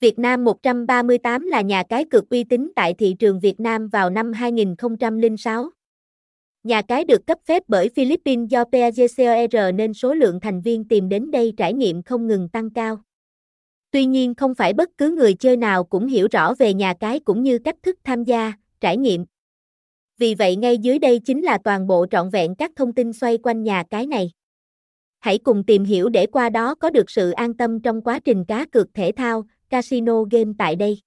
[0.00, 4.10] Việt Nam 138 là nhà cái cược uy tín tại thị trường Việt Nam vào
[4.10, 5.70] năm 2006.
[6.62, 11.08] Nhà cái được cấp phép bởi Philippines do PAGCOR nên số lượng thành viên tìm
[11.08, 13.00] đến đây trải nghiệm không ngừng tăng cao.
[13.90, 17.20] Tuy nhiên không phải bất cứ người chơi nào cũng hiểu rõ về nhà cái
[17.20, 19.24] cũng như cách thức tham gia, trải nghiệm.
[20.18, 23.38] Vì vậy ngay dưới đây chính là toàn bộ trọn vẹn các thông tin xoay
[23.42, 24.30] quanh nhà cái này.
[25.18, 28.44] Hãy cùng tìm hiểu để qua đó có được sự an tâm trong quá trình
[28.44, 31.00] cá cược thể thao, casino game tại đây.